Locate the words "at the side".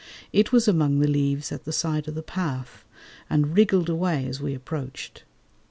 1.51-2.07